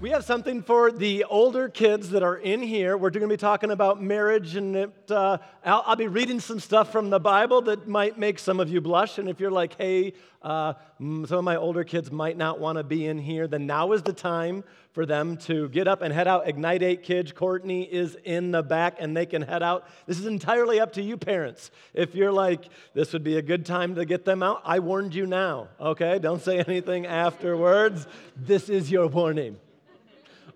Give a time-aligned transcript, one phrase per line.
[0.00, 2.96] We have something for the older kids that are in here.
[2.96, 6.58] We're going to be talking about marriage, and it, uh, I'll, I'll, be reading some
[6.58, 9.18] stuff from the Bible that might make some of you blush.
[9.18, 12.82] And if you're like, hey, uh, some of my older kids might not want to
[12.82, 16.26] be in here, then now is the time for them to get up and head
[16.26, 16.48] out.
[16.48, 19.86] Ignite 8 Kids, Courtney is in the back, and they can head out.
[20.06, 21.70] This is entirely up to you, parents.
[21.92, 25.14] If you're like, this would be a good time to get them out, I warned
[25.14, 26.18] you now, okay?
[26.18, 28.06] Don't say anything afterwards.
[28.34, 29.58] This is your warning.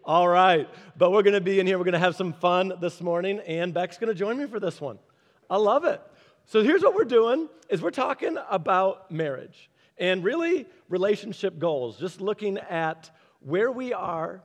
[0.06, 0.68] All right.
[0.98, 1.78] But we're going to be in here.
[1.78, 4.60] We're going to have some fun this morning, and Beck's going to join me for
[4.60, 4.98] this one.
[5.48, 6.00] I love it.
[6.44, 12.20] So here's what we're doing is we're talking about marriage and really relationship goals, just
[12.20, 14.42] looking at where we are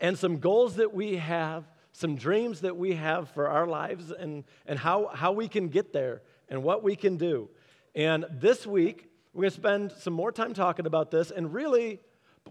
[0.00, 4.44] and some goals that we have, some dreams that we have for our lives and,
[4.64, 7.50] and how, how we can get there and what we can do.
[7.94, 12.00] And this week, we're going to spend some more time talking about this and really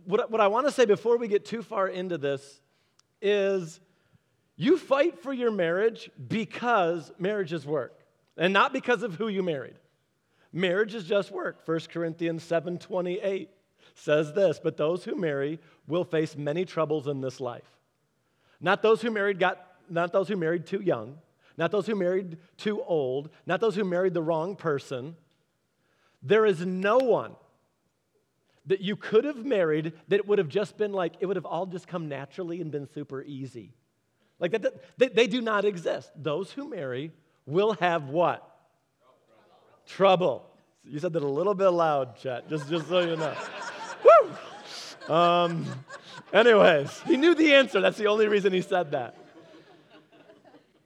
[0.06, 2.62] what, what I want to say before we get too far into this
[3.22, 3.80] is
[4.56, 7.98] you fight for your marriage because marriage is work
[8.38, 9.76] and not because of who you married.
[10.52, 11.66] Marriage is just work.
[11.66, 13.50] 1 Corinthians 7:28
[13.96, 17.78] says this, but those who marry will face many troubles in this life.
[18.60, 21.18] Not those who married got not those who married too young,
[21.58, 25.16] not those who married too old, not those who married the wrong person.
[26.22, 27.36] There is no one
[28.70, 31.66] that you could have married that would have just been like, it would have all
[31.66, 33.74] just come naturally and been super easy.
[34.40, 36.12] Like that, they, they do not exist.
[36.16, 37.12] Those who marry
[37.46, 38.48] will have what?
[39.88, 40.46] Trouble.
[40.86, 43.36] You said that a little bit loud, Chet, just, just so you know.
[45.08, 45.14] Woo!
[45.14, 45.66] Um,
[46.32, 47.82] anyways, he knew the answer.
[47.82, 49.18] That's the only reason he said that.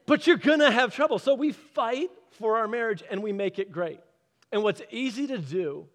[0.06, 1.20] But you're gonna have trouble.
[1.20, 4.00] So we fight for our marriage and we make it great.
[4.54, 5.88] And what's easy to do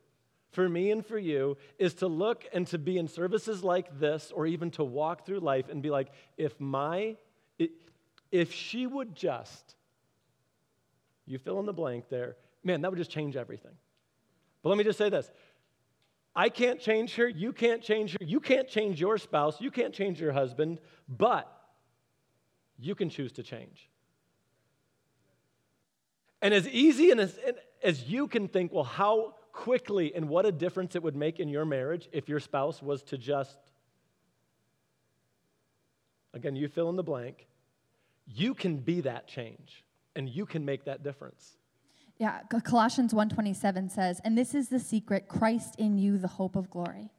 [0.51, 4.33] for me and for you is to look and to be in services like this
[4.35, 7.17] or even to walk through life and be like if my
[8.31, 9.75] if she would just
[11.27, 12.37] you fill in the blank there.
[12.65, 13.73] Man that would just change everything.
[14.63, 15.31] But let me just say this.
[16.35, 19.93] I can't change her you can't change her you can't change your spouse you can't
[19.93, 21.53] change your husband but
[22.79, 23.91] you can choose to change.
[26.41, 27.39] And as easy and as,
[27.83, 31.49] as you can think well how quickly and what a difference it would make in
[31.49, 33.59] your marriage if your spouse was to just,
[36.33, 37.49] again, you fill in the blank,
[38.25, 41.57] you can be that change and you can make that difference.
[42.19, 46.71] Yeah, Colossians 1:27 says, "And this is the secret, Christ in you, the hope of
[46.71, 47.11] glory."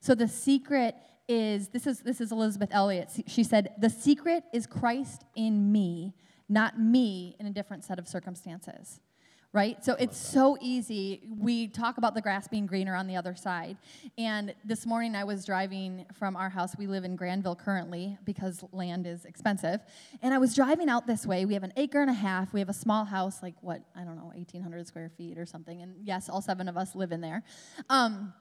[0.00, 0.94] So the secret
[1.28, 3.10] is this is this is Elisabeth Elliot.
[3.26, 6.14] She said, "The secret is Christ in me,
[6.48, 9.00] not me in a different set of circumstances."
[9.54, 9.82] Right?
[9.82, 11.22] So it's so easy.
[11.26, 13.78] We talk about the grass being greener on the other side.
[14.18, 16.76] And this morning I was driving from our house.
[16.76, 19.80] We live in Grandville currently because land is expensive.
[20.20, 21.46] And I was driving out this way.
[21.46, 22.52] We have an acre and a half.
[22.52, 25.80] We have a small house, like what, I don't know, 1,800 square feet or something.
[25.80, 27.42] And yes, all seven of us live in there.
[27.88, 28.34] Um,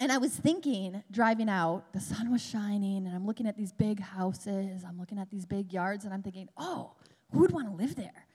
[0.00, 3.72] and I was thinking, driving out, the sun was shining, and I'm looking at these
[3.72, 6.92] big houses, I'm looking at these big yards, and I'm thinking, oh,
[7.32, 8.25] who would want to live there?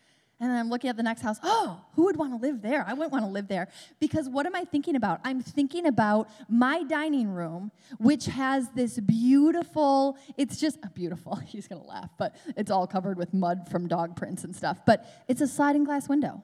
[0.42, 1.38] And I'm looking at the next house.
[1.44, 2.84] Oh, who would want to live there?
[2.88, 3.68] I wouldn't want to live there.
[4.00, 5.22] Because what am I thinking about?
[5.24, 11.80] I'm thinking about my dining room, which has this beautiful, it's just beautiful, he's going
[11.80, 14.82] to laugh, but it's all covered with mud from dog prints and stuff.
[14.84, 16.42] But it's a sliding glass window.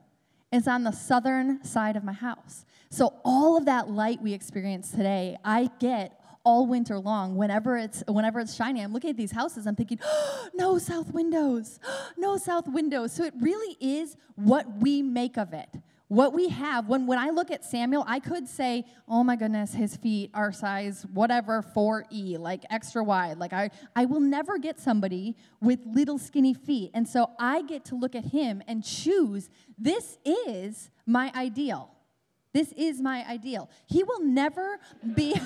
[0.51, 2.65] It's on the southern side of my house.
[2.91, 8.05] So all of that light we experience today, I get all winter long whenever it's
[8.07, 11.77] whenever it's shining i'm looking at these houses i'm thinking oh, no south windows
[12.17, 13.11] no south windows.
[13.11, 15.69] So it really is what we make of it
[16.09, 16.87] what we have.
[16.87, 20.53] When, when i look at samuel i could say oh my goodness his feet are
[20.53, 23.37] size whatever 4e like extra wide.
[23.39, 26.91] Like i, I will never get somebody with little skinny feet.
[26.93, 31.96] And so i get to look at him and choose this is my ideal
[32.57, 33.69] this is my ideal.
[33.85, 34.79] He will never
[35.13, 35.35] be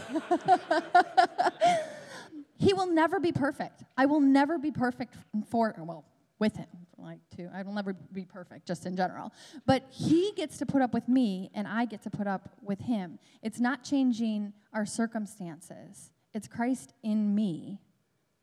[2.58, 3.84] He will never be perfect.
[3.98, 5.16] I will never be perfect
[5.50, 6.06] for well,
[6.40, 6.68] with him.
[6.98, 9.34] Like to I will never be perfect just in general.
[9.66, 12.80] But he gets to put up with me and I get to put up with
[12.80, 13.20] him.
[13.42, 16.12] It's not changing our circumstances.
[16.34, 17.82] It's Christ in me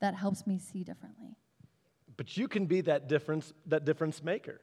[0.03, 1.37] that helps me see differently.
[2.19, 4.61] But you can be that difference that difference maker.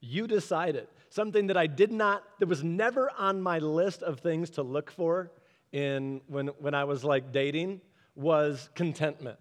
[0.00, 4.50] You decided something that I did not, that was never on my list of things
[4.50, 5.32] to look for
[5.72, 7.80] in when, when I was like dating
[8.14, 9.38] was contentment.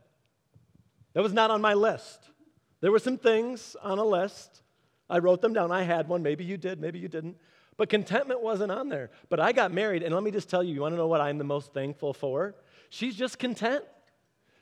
[1.14, 2.30] That was not on my list.
[2.82, 4.62] There were some things on a list.
[5.10, 5.72] I wrote them down.
[5.72, 6.24] I had one.
[6.24, 7.38] Maybe you did, maybe you didn't.
[7.78, 9.12] But contentment wasn't on there.
[9.30, 11.22] But I got married, and let me just tell you, you want to know what
[11.22, 12.56] I'm the most thankful for?
[12.90, 13.84] She's just content.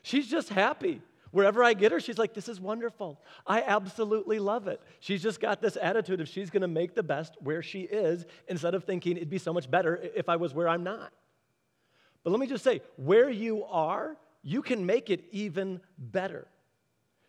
[0.02, 1.00] She's just happy.
[1.34, 3.20] Wherever I get her, she's like, This is wonderful.
[3.44, 4.80] I absolutely love it.
[5.00, 8.24] She's just got this attitude of she's going to make the best where she is
[8.46, 11.12] instead of thinking it'd be so much better if I was where I'm not.
[12.22, 16.46] But let me just say, where you are, you can make it even better.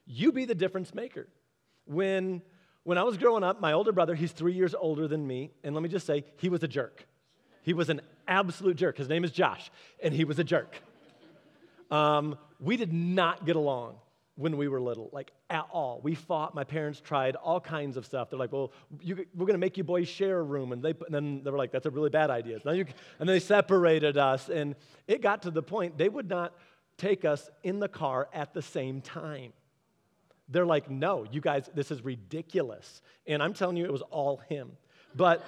[0.06, 1.28] You be the difference maker.
[1.86, 2.44] When,
[2.84, 5.74] when I was growing up, my older brother, he's three years older than me, and
[5.74, 7.08] let me just say, he was a jerk.
[7.64, 9.00] He was an absolute jerk.
[9.00, 9.72] His name is Josh,
[10.04, 10.76] and he was a jerk.
[11.90, 13.96] Um, we did not get along
[14.38, 16.02] when we were little, like at all.
[16.04, 16.54] We fought.
[16.54, 18.30] My parents tried all kinds of stuff.
[18.30, 20.74] They're like, well, you, we're going to make you boys share a room.
[20.74, 22.60] And, they, and then they were like, that's a really bad idea.
[22.66, 22.86] You,
[23.20, 24.50] and they separated us.
[24.50, 24.76] And
[25.08, 26.54] it got to the point they would not
[26.98, 29.54] take us in the car at the same time.
[30.50, 33.02] They're like, no, you guys, this is ridiculous.
[33.26, 34.72] And I'm telling you, it was all him.
[35.16, 35.44] But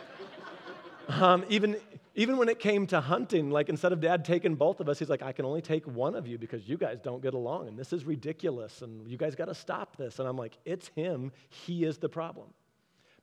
[1.08, 1.78] um, even,
[2.16, 5.10] even when it came to hunting, like instead of dad taking both of us, he's
[5.10, 7.78] like, I can only take one of you because you guys don't get along and
[7.78, 10.20] this is ridiculous and you guys got to stop this.
[10.20, 11.32] And I'm like, it's him.
[11.50, 12.48] He is the problem.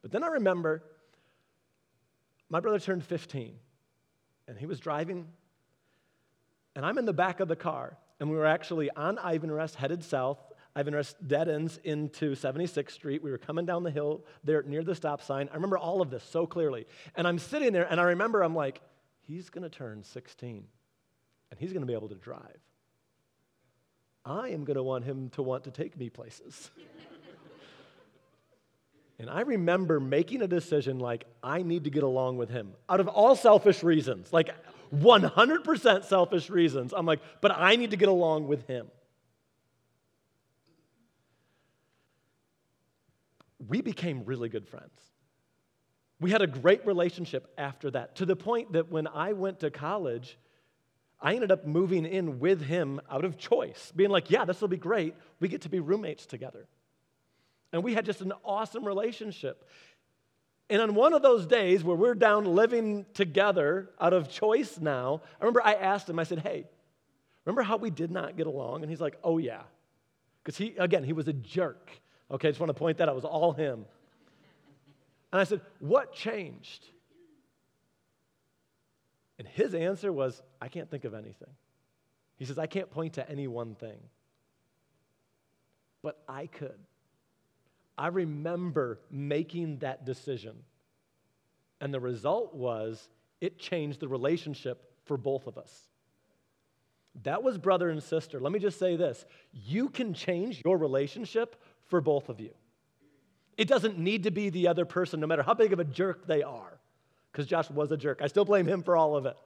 [0.03, 0.83] But then I remember
[2.49, 3.55] my brother turned 15
[4.49, 5.27] and he was driving
[6.77, 10.05] and I'm in the back of the car and we were actually on Ivanrest headed
[10.05, 10.39] south
[10.77, 13.23] Ivanrest dead ends into 76th Street.
[13.23, 15.49] We were coming down the hill there near the stop sign.
[15.53, 16.87] I remember all of this so clearly.
[17.15, 18.81] And I'm sitting there and I remember I'm like,
[19.27, 20.65] he's going to turn 16
[21.51, 22.59] and he's going to be able to drive.
[24.25, 26.71] I am going to want him to want to take me places.
[29.21, 32.99] and I remember making a decision like, I need to get along with him out
[32.99, 34.51] of all selfish reasons, like
[34.93, 36.93] 100% selfish reasons.
[36.97, 38.89] I'm like, but I need to get along with him.
[43.69, 44.99] We became really good friends.
[46.21, 49.71] We had a great relationship after that, to the point that when I went to
[49.71, 50.39] college,
[51.21, 54.69] I ended up moving in with him out of choice, being like, yeah, this will
[54.69, 55.15] be great.
[55.41, 56.67] We get to be roommates together.
[57.73, 59.69] And we had just an awesome relationship.
[60.71, 65.21] And on one of those days where we're down living together out of choice now,
[65.41, 66.67] I remember I asked him, I said, hey,
[67.45, 68.83] remember how we did not get along?
[68.83, 69.63] And he's like, oh, yeah.
[70.43, 71.91] Because he, again, he was a jerk.
[72.35, 73.13] Okay, I just want to point that out.
[73.13, 73.85] It was all him.
[75.33, 76.85] And I said, What changed?
[79.39, 81.51] And his answer was, I can't think of anything.
[82.37, 83.99] He says, I can't point to any one thing.
[86.03, 86.79] But I could.
[87.97, 90.57] I remember making that decision.
[91.81, 93.09] And the result was
[93.41, 95.89] it changed the relationship for both of us.
[97.23, 98.41] That was brother and sister.
[98.41, 102.51] Let me just say this you can change your relationship for both of you.
[103.57, 106.27] It doesn't need to be the other person, no matter how big of a jerk
[106.27, 106.81] they are,
[107.31, 108.21] because Josh was a jerk.
[108.23, 109.37] I still blame him for all of it.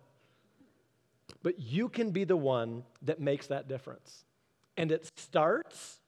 [1.43, 4.25] But you can be the one that makes that difference.
[4.76, 5.99] And it starts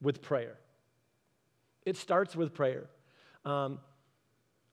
[0.00, 0.58] with prayer.
[1.86, 2.90] It starts with prayer.
[3.44, 3.78] Um,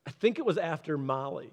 [0.06, 1.52] I think it was after Molly.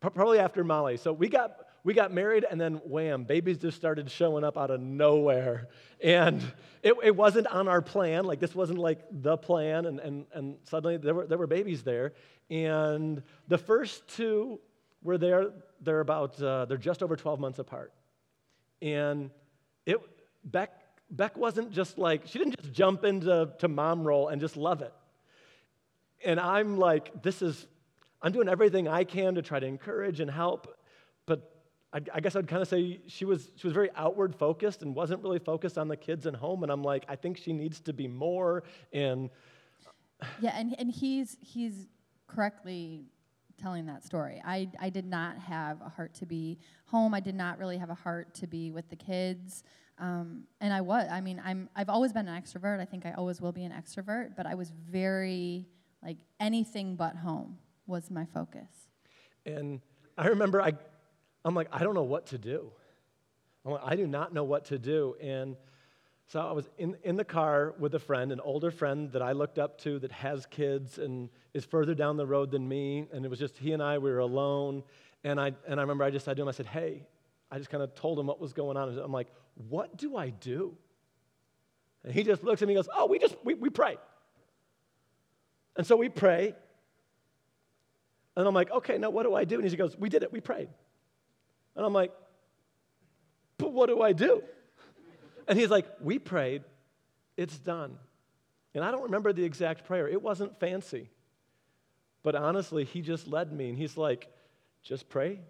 [0.00, 0.96] Probably after Molly.
[0.96, 4.70] So we got we got married, and then wham, babies just started showing up out
[4.70, 5.68] of nowhere.
[6.00, 6.40] And
[6.82, 8.24] it, it wasn't on our plan.
[8.24, 9.86] Like, this wasn't like the plan.
[9.86, 12.12] And, and, and suddenly there were, there were babies there.
[12.50, 14.60] And the first two
[15.02, 17.92] were there, they're about, uh, they're just over 12 months apart.
[18.80, 19.30] And
[19.84, 19.98] it,
[20.44, 20.72] Beck,
[21.10, 24.82] Beck wasn't just like, she didn't just jump into to mom role and just love
[24.82, 24.92] it.
[26.24, 27.66] And I'm like, this is,
[28.20, 30.76] I'm doing everything I can to try to encourage and help.
[31.92, 34.94] I, I guess I'd kind of say she was, she was very outward focused and
[34.94, 36.62] wasn't really focused on the kids and home.
[36.62, 38.64] And I'm like, I think she needs to be more.
[38.92, 39.30] And
[40.40, 41.88] yeah, and, and he's, he's
[42.26, 43.04] correctly
[43.60, 44.40] telling that story.
[44.44, 47.12] I, I did not have a heart to be home.
[47.14, 49.62] I did not really have a heart to be with the kids.
[49.98, 51.06] Um, and I was.
[51.10, 52.80] I mean, I'm, I've always been an extrovert.
[52.80, 55.68] I think I always will be an extrovert, but I was very,
[56.02, 58.88] like, anything but home was my focus.
[59.44, 59.80] And
[60.16, 60.72] I remember I,
[61.44, 62.70] I'm like, I don't know what to do.
[63.64, 65.16] I'm like, I do not know what to do.
[65.20, 65.56] And
[66.26, 69.32] so I was in, in the car with a friend, an older friend that I
[69.32, 73.06] looked up to that has kids and is further down the road than me.
[73.12, 74.82] And it was just he and I, we were alone.
[75.24, 77.06] And I, and I remember I just said to him, I said, hey,
[77.50, 78.98] I just kind of told him what was going on.
[78.98, 79.28] I'm like,
[79.68, 80.74] what do I do?
[82.04, 83.96] And he just looks at me and goes, oh, we just, we, we pray.
[85.76, 86.54] And so we pray.
[88.36, 89.60] And I'm like, okay, now what do I do?
[89.60, 90.68] And he goes, we did it, we prayed.
[91.76, 92.12] And I'm like,
[93.58, 94.42] but what do I do?
[95.48, 96.62] And he's like, We prayed,
[97.36, 97.98] it's done.
[98.74, 101.10] And I don't remember the exact prayer, it wasn't fancy.
[102.22, 104.28] But honestly, he just led me, and he's like,
[104.82, 105.40] Just pray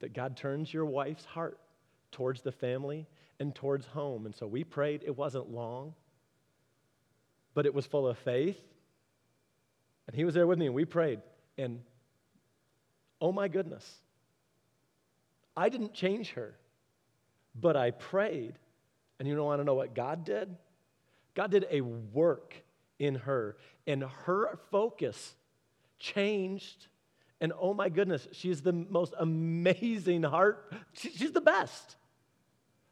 [0.00, 1.58] that God turns your wife's heart
[2.12, 3.06] towards the family
[3.40, 4.26] and towards home.
[4.26, 5.02] And so we prayed.
[5.04, 5.94] It wasn't long,
[7.54, 8.60] but it was full of faith.
[10.06, 11.20] And he was there with me, and we prayed.
[11.56, 11.80] And
[13.20, 14.00] oh my goodness,
[15.58, 16.54] I didn't change her,
[17.60, 18.54] but I prayed.
[19.18, 20.54] And you don't want to know what God did?
[21.34, 22.54] God did a work
[23.00, 25.34] in her, and her focus
[25.98, 26.86] changed.
[27.40, 30.72] And oh my goodness, she's the most amazing heart.
[30.92, 31.96] She's the best.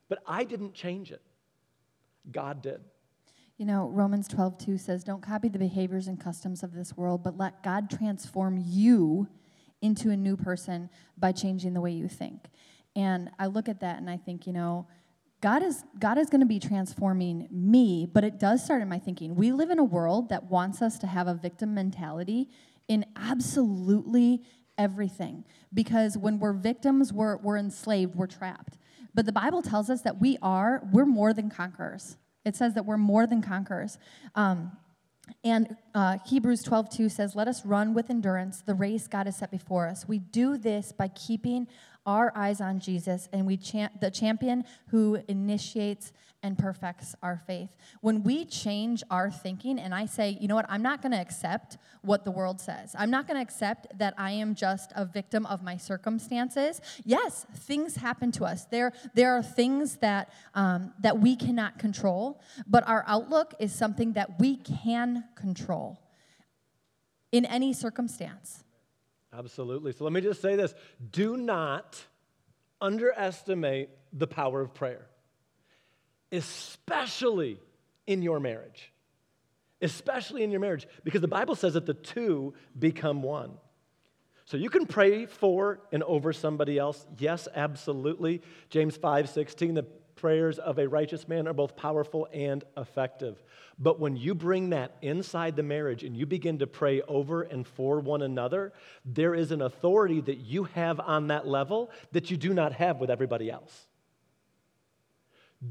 [0.09, 1.23] But I didn't change it,
[2.33, 2.81] God did.
[3.59, 7.23] You know, Romans 12, 2 says, Don't copy the behaviors and customs of this world,
[7.23, 9.29] but let God transform you
[9.87, 12.49] into a new person by changing the way you think.
[12.95, 14.87] And I look at that and I think, you know,
[15.41, 18.99] God is God is going to be transforming me, but it does start in my
[18.99, 19.35] thinking.
[19.35, 22.49] We live in a world that wants us to have a victim mentality
[22.89, 24.43] in absolutely
[24.79, 28.79] everything because when we're victims, we're, we're enslaved, we're trapped.
[29.15, 32.17] But the Bible tells us that we are, we're more than conquerors.
[32.45, 33.99] It says that we're more than conquerors.
[34.35, 34.73] Um,
[35.45, 39.37] and uh, Hebrews 12, 2 says, Let us run with endurance the race God has
[39.37, 40.07] set before us.
[40.07, 41.67] We do this by keeping
[42.07, 47.71] our eyes on Jesus and we champ- the champion who initiates and perfects our faith.
[48.01, 51.19] When we change our thinking and I say, you know what, I'm not going to
[51.19, 52.95] accept what the world says.
[52.97, 56.81] I'm not going to accept that I am just a victim of my circumstances.
[57.05, 58.65] Yes, things happen to us.
[58.67, 64.13] There, there are things that um, that we cannot control, but our outlook is something
[64.13, 65.99] that we can control
[67.33, 68.63] in any circumstance.
[69.37, 69.93] Absolutely.
[69.93, 70.75] So let me just say this
[71.11, 72.03] do not
[72.81, 75.07] underestimate the power of prayer,
[76.33, 77.61] especially
[78.07, 78.93] in your marriage.
[79.83, 83.53] Especially in your marriage, because the Bible says that the two become one.
[84.47, 87.05] So you can pray for and over somebody else.
[87.19, 88.41] Yes, absolutely.
[88.71, 93.43] James 5 16, the prayers of a righteous man are both powerful and effective.
[93.79, 97.67] But when you bring that inside the marriage and you begin to pray over and
[97.67, 98.73] for one another,
[99.05, 102.99] there is an authority that you have on that level that you do not have
[102.99, 103.87] with everybody else.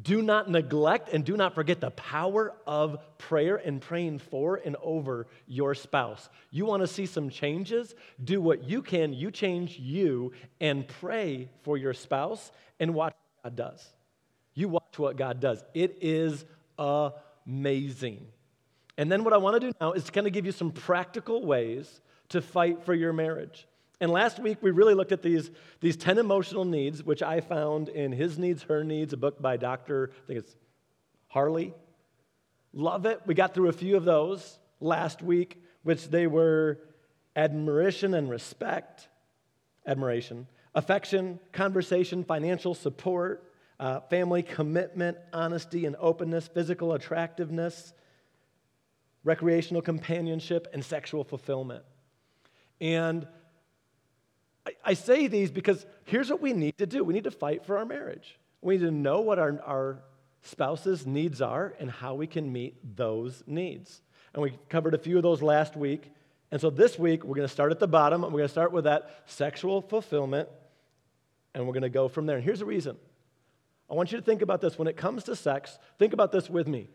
[0.02, 4.75] Do not neglect and do not forget the power of prayer and praying for and
[4.82, 6.28] over your spouse.
[6.50, 7.94] You want to see some changes?
[8.24, 9.14] Do what you can.
[9.14, 13.95] You change you and pray for your spouse and watch what God does.
[14.96, 15.64] Watch what God does.
[15.74, 16.46] It is
[16.80, 18.25] amazing.
[18.98, 20.72] And then what I want to do now is to kind of give you some
[20.72, 23.68] practical ways to fight for your marriage.
[24.00, 27.90] And last week we really looked at these, these 10 emotional needs, which I found
[27.90, 30.12] in His Needs, Her Needs, a book by Dr.
[30.24, 30.56] I think it's
[31.28, 31.74] Harley.
[32.74, 33.22] Love it.
[33.25, 36.80] We got through a few of those last week, which they were
[37.36, 39.10] admiration and respect,
[39.86, 47.94] admiration, affection, conversation, financial support, uh, family commitment, honesty and openness, physical attractiveness,
[49.24, 51.84] recreational companionship, and sexual fulfillment.
[52.79, 53.27] And
[54.65, 57.65] I, I say these because here's what we need to do we need to fight
[57.65, 58.38] for our marriage.
[58.62, 60.00] We need to know what our, our
[60.41, 64.01] spouse's needs are and how we can meet those needs.
[64.34, 66.12] And we covered a few of those last week.
[66.51, 68.24] And so this week, we're going to start at the bottom.
[68.24, 70.50] And we're going to start with that sexual fulfillment.
[71.53, 72.38] And we're going to go from there.
[72.38, 72.98] And here's the reason
[73.89, 74.77] I want you to think about this.
[74.77, 76.89] When it comes to sex, think about this with me.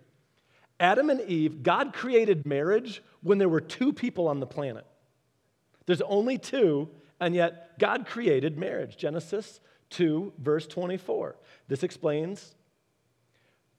[0.79, 4.87] Adam and Eve, God created marriage when there were two people on the planet.
[5.87, 6.89] There's only two,
[7.21, 8.97] and yet God created marriage.
[8.97, 11.37] Genesis 2, verse 24.
[11.69, 12.55] This explains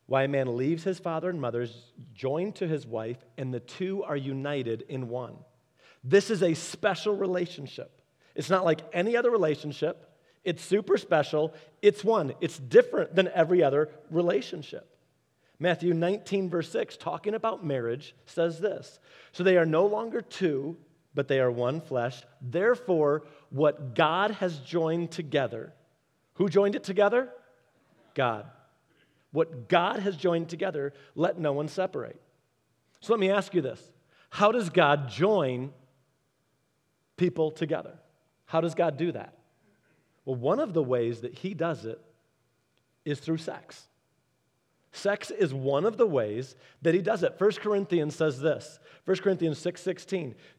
[0.06, 3.62] why a man leaves his father and mother, is joined to his wife, and the
[3.62, 5.36] two are united in one.
[6.04, 8.02] This is a special relationship.
[8.36, 10.11] It's not like any other relationship.
[10.44, 11.54] It's super special.
[11.82, 12.34] It's one.
[12.42, 14.88] It's different than every other relationship.
[15.60, 19.00] Matthew 19, verse 6, talking about marriage, says this
[19.32, 20.78] So they are no longer two,
[21.14, 22.24] but they are one flesh.
[22.42, 25.74] Therefore, what God has joined together,
[26.36, 27.30] who joined it together?
[28.16, 28.48] God.
[29.32, 32.20] What God has joined together, let no one separate.
[33.00, 33.92] So let me ask you this
[34.32, 35.72] How does God join
[37.18, 38.00] people together?
[38.46, 39.36] How does God do that?
[40.26, 42.00] Well, one of the ways that he does it
[43.06, 43.88] is through sex.
[44.92, 47.36] Sex is one of the ways that he does it.
[47.38, 49.88] 1 Corinthians says this 1 Corinthians 6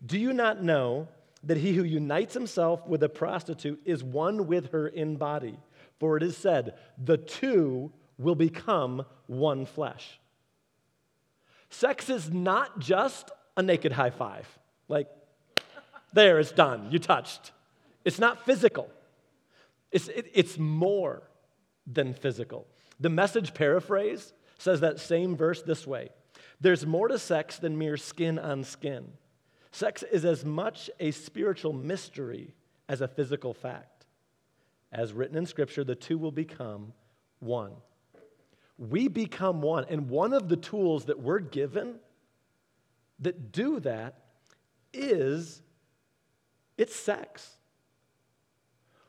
[0.05, 1.09] Do you not know
[1.45, 5.59] that he who unites himself with a prostitute is one with her in body?
[5.99, 10.19] For it is said, the two will become one flesh.
[11.71, 14.47] Sex is not just a naked high five,
[14.89, 15.09] like,
[16.13, 17.53] there, it's done, you touched.
[18.05, 18.91] It's not physical,
[19.93, 21.23] it's, it, it's more
[21.87, 22.67] than physical.
[22.99, 26.11] The message paraphrase says that same verse this way
[26.61, 29.13] There's more to sex than mere skin on skin.
[29.71, 32.55] Sex is as much a spiritual mystery
[32.89, 34.05] as a physical fact.
[34.93, 36.93] As written in Scripture, the two will become
[37.41, 37.73] one.
[38.77, 39.87] We become one.
[39.89, 41.95] And one of the tools that we're given
[43.21, 44.19] that do that
[44.93, 45.63] is
[46.77, 47.57] it's sex.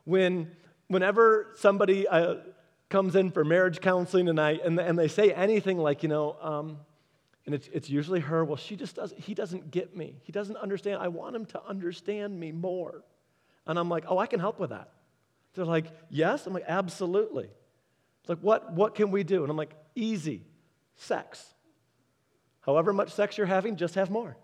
[0.05, 0.51] When,
[0.93, 2.35] whenever somebody uh,
[2.89, 6.37] comes in for marriage counseling and, I, and, and they say anything like, you know,
[6.41, 6.77] um,
[7.45, 10.15] and it's, it's usually her, well, she just doesn't, he doesn't get me.
[10.23, 11.01] He doesn't understand.
[11.01, 13.03] I want him to understand me more.
[13.67, 14.91] And I'm like, oh, I can help with that.
[15.53, 16.47] They're like, yes?
[16.47, 17.45] I'm like, absolutely.
[17.45, 19.41] It's like, what, what can we do?
[19.41, 20.43] And I'm like, easy,
[20.95, 21.53] sex.
[22.61, 24.37] However much sex you're having, just have more.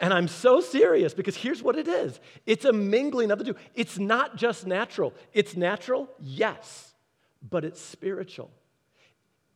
[0.00, 3.56] And I'm so serious because here's what it is it's a mingling of the two.
[3.74, 5.12] It's not just natural.
[5.32, 6.94] It's natural, yes,
[7.48, 8.50] but it's spiritual.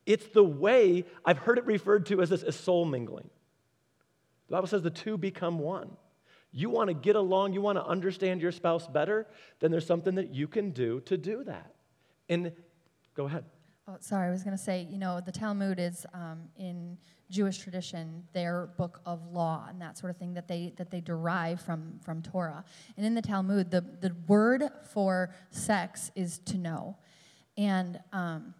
[0.05, 3.29] It's the way, I've heard it referred to as this as soul mingling.
[4.47, 5.91] The Bible says the two become one.
[6.51, 9.25] You want to get along, you want to understand your spouse better,
[9.59, 11.73] then there's something that you can do to do that.
[12.29, 12.51] And
[13.15, 13.45] go ahead.
[13.85, 16.97] Oh, sorry, I was going to say, you know, the Talmud is um, in
[17.29, 21.01] Jewish tradition their book of law and that sort of thing that they that they
[21.01, 22.63] derive from from Torah.
[22.95, 24.63] And in the Talmud, the the word
[24.93, 26.95] for sex is to know,
[27.57, 28.53] and um,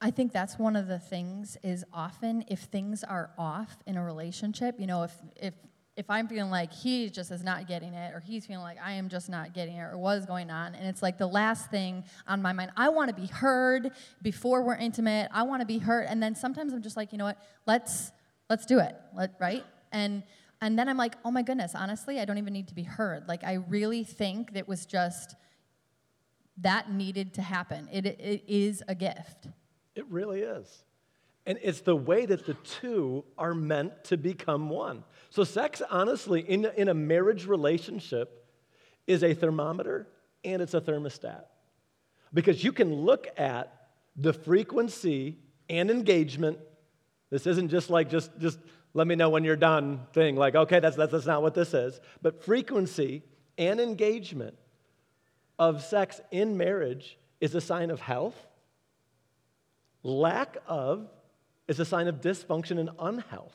[0.00, 4.04] I think that's one of the things is often if things are off in a
[4.04, 5.54] relationship, you know, if if
[6.00, 8.92] if I'm feeling like he just is not getting it, or he's feeling like I
[8.92, 11.70] am just not getting it, or what is going on, and it's like the last
[11.70, 12.72] thing on my mind.
[12.74, 13.90] I want to be heard
[14.22, 15.28] before we're intimate.
[15.30, 17.38] I want to be heard, and then sometimes I'm just like, you know what?
[17.66, 18.12] Let's
[18.48, 19.62] let's do it, Let, right?
[19.92, 20.22] And
[20.62, 23.28] and then I'm like, oh my goodness, honestly, I don't even need to be heard.
[23.28, 25.36] Like I really think that was just
[26.62, 27.90] that needed to happen.
[27.92, 29.48] It, it is a gift.
[29.94, 30.82] It really is.
[31.46, 35.04] And it's the way that the two are meant to become one.
[35.30, 38.40] So, sex, honestly, in, in a marriage relationship,
[39.06, 40.06] is a thermometer
[40.44, 41.44] and it's a thermostat.
[42.32, 45.38] Because you can look at the frequency
[45.68, 46.58] and engagement.
[47.30, 48.58] This isn't just like just, just
[48.94, 51.74] let me know when you're done thing, like, okay, that's, that's, that's not what this
[51.74, 52.00] is.
[52.22, 53.22] But frequency
[53.58, 54.56] and engagement
[55.58, 58.36] of sex in marriage is a sign of health.
[60.02, 61.08] Lack of
[61.68, 63.54] is a sign of dysfunction and unhealth.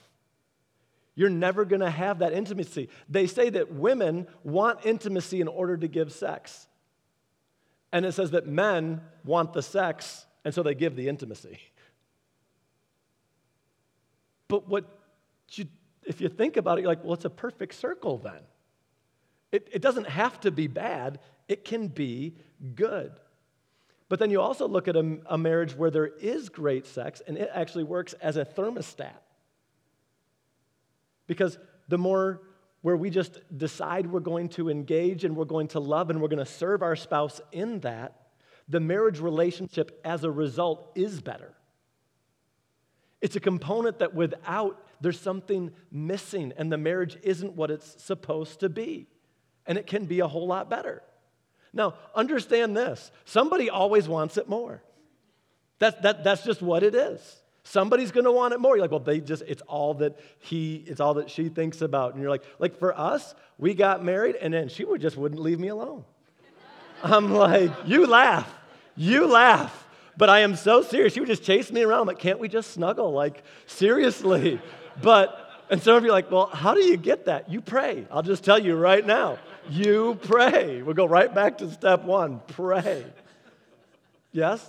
[1.15, 2.89] You're never going to have that intimacy.
[3.09, 6.67] They say that women want intimacy in order to give sex.
[7.91, 11.59] And it says that men want the sex, and so they give the intimacy.
[14.49, 14.85] But what
[15.53, 15.65] you,
[16.05, 18.41] if you think about it, you're like, well, it's a perfect circle then.
[19.53, 22.35] It, it doesn't have to be bad, it can be
[22.75, 23.13] good.
[24.09, 27.37] But then you also look at a, a marriage where there is great sex, and
[27.37, 29.13] it actually works as a thermostat.
[31.27, 31.57] Because
[31.87, 32.41] the more
[32.81, 36.27] where we just decide we're going to engage and we're going to love and we're
[36.27, 38.15] going to serve our spouse in that,
[38.67, 41.53] the marriage relationship as a result is better.
[43.21, 48.59] It's a component that without, there's something missing, and the marriage isn't what it's supposed
[48.59, 49.07] to be.
[49.65, 51.01] And it can be a whole lot better.
[51.73, 54.83] Now, understand this somebody always wants it more.
[55.79, 57.41] That, that, that's just what it is.
[57.67, 58.75] Somebody's going to want it more.
[58.75, 62.13] You're like, well, they just, it's all that he, it's all that she thinks about.
[62.13, 65.41] And you're like, like for us, we got married and then she would just wouldn't
[65.41, 66.05] leave me alone.
[67.03, 68.47] I'm like, you laugh,
[68.95, 69.87] you laugh.
[70.15, 71.13] But I am so serious.
[71.13, 72.01] She would just chase me around.
[72.01, 73.11] I'm like, can't we just snuggle?
[73.11, 74.61] Like, seriously.
[75.01, 77.51] But, and some of you are like, well, how do you get that?
[77.51, 78.05] You pray.
[78.11, 79.39] I'll just tell you right now.
[79.71, 80.83] You pray.
[80.83, 83.03] We'll go right back to step one pray.
[84.31, 84.63] Yes?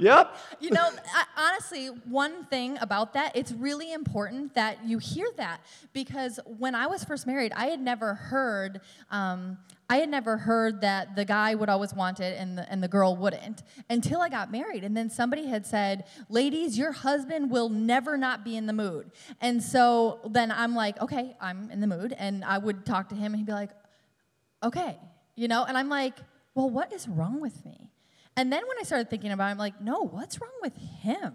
[0.00, 0.36] Yep.
[0.60, 0.90] You know,
[1.38, 5.62] honestly, one thing about that, it's really important that you hear that
[5.94, 8.82] because when I was first married, I had never heard.
[9.10, 9.56] Um,
[9.88, 12.88] I had never heard that the guy would always want it and the, and the
[12.88, 14.84] girl wouldn't until I got married.
[14.84, 19.10] And then somebody had said, Ladies, your husband will never not be in the mood.
[19.40, 22.14] And so then I'm like, Okay, I'm in the mood.
[22.16, 23.70] And I would talk to him and he'd be like,
[24.62, 24.96] Okay,
[25.34, 25.64] you know?
[25.64, 26.14] And I'm like,
[26.54, 27.89] Well, what is wrong with me?
[28.40, 31.34] And then when I started thinking about it, I'm like, no, what's wrong with him?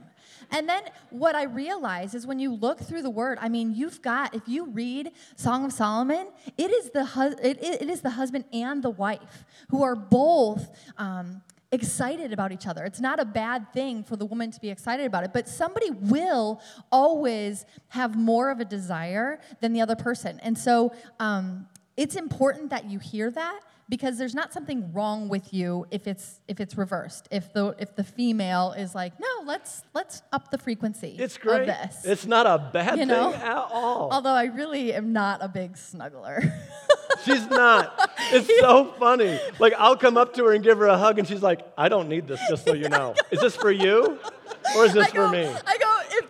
[0.50, 4.02] And then what I realized is when you look through the word, I mean, you've
[4.02, 8.46] got, if you read Song of Solomon, it is the, it, it is the husband
[8.52, 12.84] and the wife who are both um, excited about each other.
[12.86, 15.92] It's not a bad thing for the woman to be excited about it, but somebody
[15.92, 16.60] will
[16.92, 20.40] always have more of a desire than the other person.
[20.42, 25.54] And so um, it's important that you hear that because there's not something wrong with
[25.54, 27.28] you if it's if it's reversed.
[27.32, 31.16] If the if the female is like, no, let's let's up the frequency.
[31.20, 31.62] It's great.
[31.62, 32.06] Of this.
[32.06, 33.32] It's not a bad You know?
[33.32, 34.10] thing at all.
[34.12, 36.52] Although I really am not a big snuggler.
[37.26, 38.12] She's not.
[38.32, 39.40] It's so funny.
[39.60, 41.90] Like I'll come up to her and give her a hug, and she's like, "I
[41.90, 43.16] don't need this, just so you know.
[43.32, 44.20] Is this for you,
[44.76, 45.75] or is this go, for oh, me?" I go, if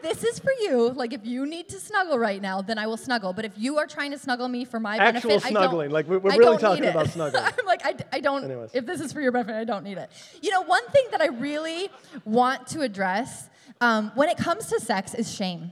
[0.06, 2.96] this is for you, like if you need to snuggle right now, then I will
[2.98, 3.34] snuggle.
[3.34, 5.88] But if you are trying to snuggle me for my Actual benefit, snuggling.
[5.88, 7.44] I don't, Like, we're- we're I really talking about snuggling.
[7.44, 8.70] I'm like, I, I don't, Anyways.
[8.74, 10.12] if this is for your benefit, I don't need it.
[10.44, 11.90] You know, one thing that I really
[12.24, 13.50] want to address
[13.82, 15.72] um, when it comes to sex is shame.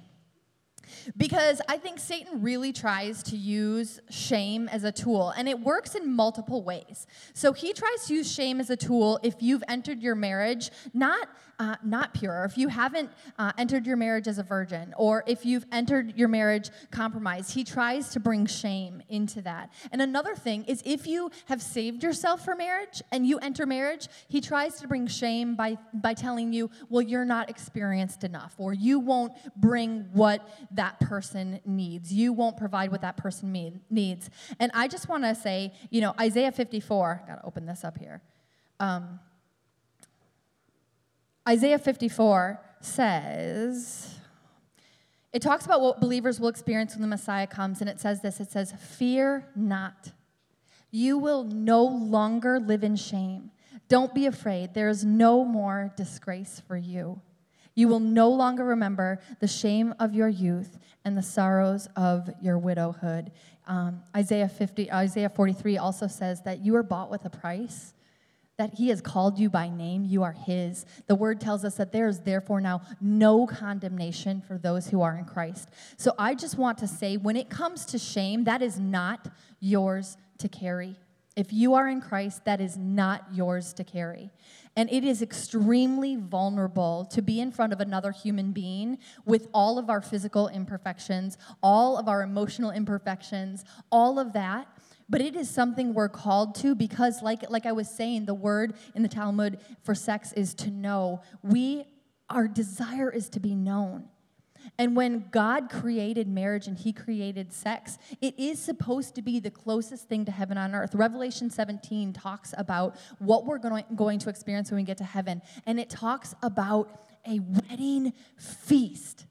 [1.18, 5.96] Because I think Satan really tries to use shame as a tool, and it works
[5.96, 7.08] in multiple ways.
[7.34, 11.28] So he tries to use shame as a tool if you've entered your marriage not
[11.60, 15.46] uh, not pure, if you haven't uh, entered your marriage as a virgin, or if
[15.46, 17.54] you've entered your marriage compromised.
[17.54, 19.72] He tries to bring shame into that.
[19.92, 24.08] And another thing is if you have saved yourself for marriage and you enter marriage,
[24.28, 28.74] he tries to bring shame by by telling you, well, you're not experienced enough, or
[28.74, 32.14] you won't bring what that person needs.
[32.14, 34.30] You won't provide what that person mean, needs.
[34.60, 37.98] And I just want to say, you know, Isaiah 54, got to open this up
[37.98, 38.22] here.
[38.80, 39.20] Um,
[41.48, 44.16] Isaiah 54 says,
[45.34, 48.40] it talks about what believers will experience when the Messiah comes, and it says this
[48.40, 50.12] it says, Fear not.
[50.92, 53.50] You will no longer live in shame.
[53.90, 54.76] Don't be afraid.
[54.76, 57.20] There is no more disgrace for you.
[57.74, 62.60] You will no longer remember the shame of your youth and the sorrows of your
[62.60, 63.32] widowhood.
[63.66, 67.96] Um, Isaiah 50, Isaiah 43 also says that you are bought with a price
[68.58, 70.86] that he has called you by name, you are his.
[71.08, 75.18] The word tells us that there is therefore now no condemnation for those who are
[75.18, 75.70] in Christ.
[75.98, 79.28] So I just want to say when it comes to shame, that is not
[79.60, 80.98] yours to carry.
[81.36, 84.30] If you are in Christ, that is not yours to carry.
[84.76, 89.80] And it is extremely vulnerable to be in front of another human being with all
[89.80, 94.68] of our physical imperfections, all of our emotional imperfections, all of that.
[95.14, 98.74] But it is something we're called to because, like, like I was saying, the word
[98.96, 101.22] in the Talmud for sex is to know.
[101.44, 101.86] We,
[102.32, 104.06] our desire is to be known.
[104.80, 109.52] And when God created marriage and He created sex, it is supposed to be the
[109.52, 110.96] closest thing to heaven on earth.
[110.96, 115.44] Revelation 17 talks about what we're going, going to experience when we get to heaven,
[115.68, 116.90] and it talks about
[117.28, 119.28] a wedding feast.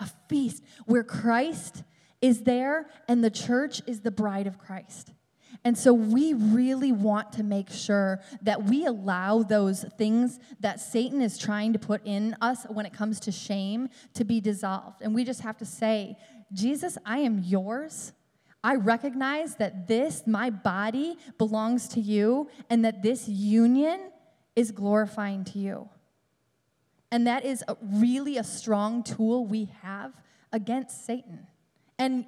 [0.00, 1.84] A feast where Christ
[2.24, 5.12] is there and the church is the bride of Christ.
[5.62, 11.20] And so we really want to make sure that we allow those things that Satan
[11.20, 15.02] is trying to put in us when it comes to shame to be dissolved.
[15.02, 16.16] And we just have to say,
[16.50, 18.14] Jesus, I am yours.
[18.62, 24.10] I recognize that this, my body, belongs to you, and that this union
[24.56, 25.90] is glorifying to you.
[27.12, 30.14] And that is a, really a strong tool we have
[30.52, 31.46] against Satan.
[31.98, 32.26] And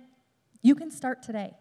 [0.62, 1.54] you can start today.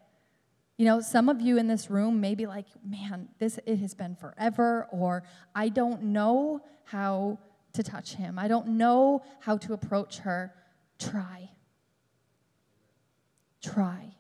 [0.78, 3.94] You know, some of you in this room may be like, man, this it has
[3.94, 7.40] been forever, or I don't know how
[7.74, 8.38] to touch him.
[8.38, 10.54] I don't know how to approach her.
[11.00, 11.50] Try.
[13.62, 14.16] Try.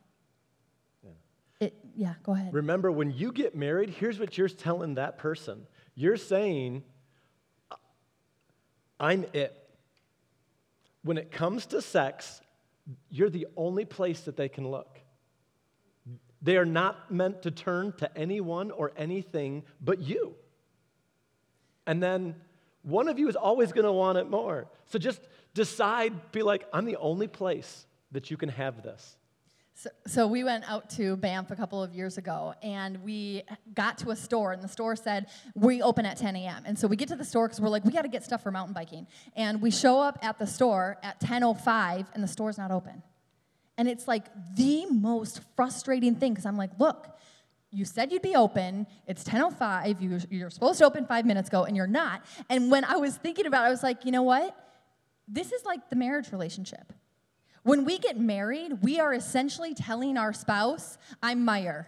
[1.60, 2.54] It, yeah, go ahead.
[2.54, 5.65] Remember, when you get married, here's what you're telling that person.
[5.95, 6.84] You're saying,
[9.00, 9.54] I'm it.
[11.04, 12.41] When it comes to sex,
[13.10, 15.00] you're the only place that they can look.
[16.41, 20.36] They are not meant to turn to anyone or anything but you.
[21.88, 22.36] And then
[22.84, 24.67] one of you is always going to want it more.
[24.86, 25.19] So just
[25.54, 29.17] decide, be like, I'm the only place that you can have this.
[29.78, 33.98] So, so we went out to Banff a couple of years ago, and we got
[34.00, 36.64] to a store, and the store said we open at 10 a.m.
[36.66, 38.42] And so we get to the store because we're like, we got to get stuff
[38.42, 42.58] for mountain biking, and we show up at the store at 10:05, and the store's
[42.58, 43.04] not open.
[43.78, 47.10] And it's like the most frustrating thing because I'm like, look,
[47.70, 48.88] you said you'd be open.
[49.08, 50.02] It's 10:05.
[50.02, 52.24] You, you're supposed to open five minutes ago, and you're not.
[52.50, 54.58] And when I was thinking about it, I was like, you know what?
[55.28, 56.94] This is like the marriage relationship.
[57.65, 61.88] When we get married, we are essentially telling our spouse, I'm Meijer.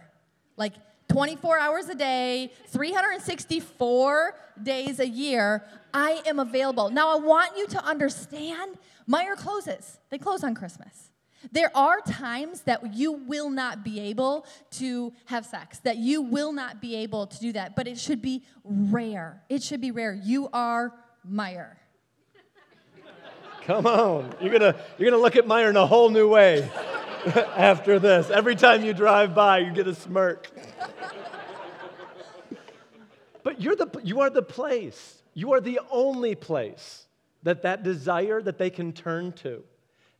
[0.56, 0.72] Like
[1.06, 5.62] 24 hours a day, 364 days a year,
[5.94, 6.90] I am available.
[6.90, 8.76] Now, I want you to understand
[9.08, 10.00] Meijer closes.
[10.10, 11.12] They close on Christmas.
[11.52, 16.50] There are times that you will not be able to have sex, that you will
[16.50, 19.44] not be able to do that, but it should be rare.
[19.48, 20.12] It should be rare.
[20.12, 20.92] You are
[21.24, 21.76] Meijer.
[23.68, 24.34] Come on.
[24.40, 26.70] You're to you're to look at Meijer in a whole new way
[27.54, 28.30] after this.
[28.30, 30.50] Every time you drive by, you get a smirk.
[33.42, 35.22] but you're the, you are the place.
[35.34, 37.08] You are the only place
[37.42, 39.62] that that desire that they can turn to.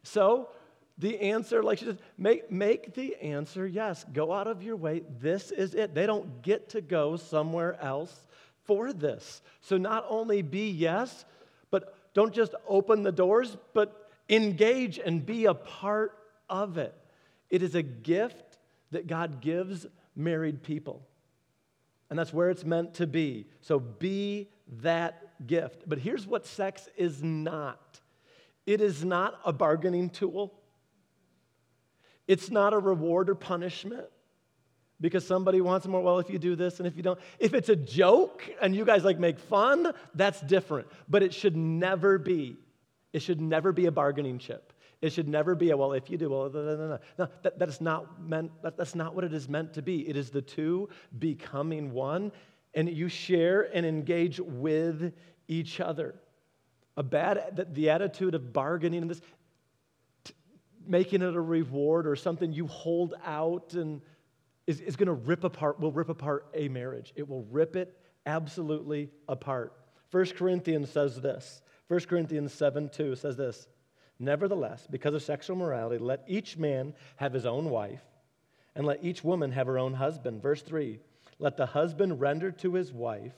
[0.02, 0.50] So,
[0.98, 4.04] the answer, like she said, make, make the answer yes.
[4.12, 5.04] Go out of your way.
[5.20, 5.94] This is it.
[5.94, 8.26] They don't get to go somewhere else
[8.68, 9.40] for this.
[9.62, 11.24] So not only be yes,
[12.18, 16.18] don't just open the doors, but engage and be a part
[16.50, 16.92] of it.
[17.48, 18.58] It is a gift
[18.90, 21.06] that God gives married people.
[22.10, 23.46] And that's where it's meant to be.
[23.60, 24.48] So be
[24.80, 25.84] that gift.
[25.86, 28.00] But here's what sex is not
[28.66, 30.52] it is not a bargaining tool.
[32.26, 34.08] It's not a reward or punishment
[35.00, 36.00] because somebody wants more.
[36.00, 38.84] Well, if you do this and if you don't, if it's a joke and you
[38.84, 40.88] guys like make fun, that's different.
[41.08, 42.56] But it should never be.
[43.12, 44.72] It should never be a bargaining chip.
[45.00, 45.92] It should never be a well.
[45.92, 46.98] If you do, well, no, no, no.
[47.18, 48.50] no that, that is not meant.
[48.62, 50.08] That, that's not what it is meant to be.
[50.08, 52.32] It is the two becoming one,
[52.74, 55.12] and you share and engage with
[55.46, 56.16] each other.
[56.96, 59.22] A bad the, the attitude of bargaining and this
[60.84, 64.00] making it a reward or something you hold out and
[64.68, 67.14] is, is going to rip apart, will rip apart a marriage.
[67.16, 69.72] It will rip it absolutely apart.
[70.10, 71.62] 1 Corinthians says this.
[71.88, 73.66] 1 Corinthians 7 2 says this
[74.18, 78.02] Nevertheless, because of sexual morality, let each man have his own wife,
[78.74, 80.42] and let each woman have her own husband.
[80.42, 81.00] Verse 3
[81.38, 83.32] Let the husband render to his wife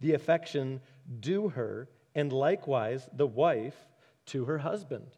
[0.00, 0.80] the affection
[1.20, 3.76] due her, and likewise the wife
[4.26, 5.08] to her husband.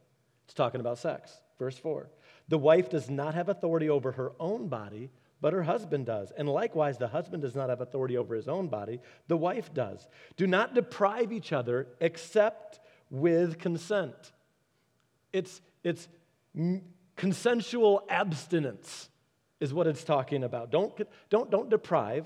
[0.44, 1.40] It's talking about sex.
[1.56, 2.10] Verse 4
[2.48, 5.10] The wife does not have authority over her own body,
[5.42, 6.32] but her husband does.
[6.38, 10.06] And likewise, the husband does not have authority over his own body, the wife does.
[10.36, 12.78] Do not deprive each other except
[13.10, 14.14] with consent.
[15.32, 16.08] It's, it's
[17.16, 19.10] consensual abstinence,
[19.58, 20.70] is what it's talking about.
[20.70, 20.94] Don't,
[21.28, 22.24] don't, don't deprive.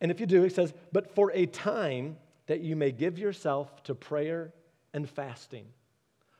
[0.00, 3.82] And if you do, it says, but for a time that you may give yourself
[3.84, 4.52] to prayer
[4.92, 5.64] and fasting.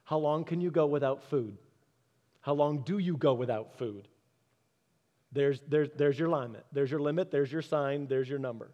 [0.05, 1.57] How long can you go without food?
[2.43, 4.09] How long do you go without food?
[5.33, 6.65] There's, there's, there's your limit.
[6.73, 7.31] There's your limit.
[7.31, 8.07] There's your sign.
[8.07, 8.71] There's your number.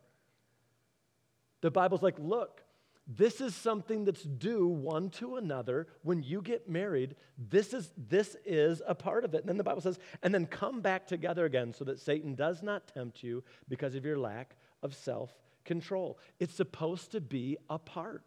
[1.61, 2.63] The Bible's like, look,
[3.07, 5.87] this is something that's due one to another.
[6.03, 9.41] When you get married, this is, this is a part of it.
[9.41, 12.63] And then the Bible says, and then come back together again so that Satan does
[12.63, 15.33] not tempt you because of your lack of self
[15.65, 16.19] control.
[16.39, 18.25] It's supposed to be a part.